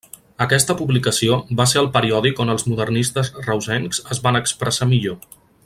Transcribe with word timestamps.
Aquesta 0.43 0.75
publicació 0.77 1.35
va 1.59 1.67
ser 1.73 1.79
el 1.83 1.91
periòdic 1.97 2.41
on 2.45 2.53
els 2.55 2.65
modernistes 2.71 3.31
reusencs 3.45 4.01
es 4.17 4.23
van 4.29 4.41
expressar 4.41 4.89
millor. 4.97 5.21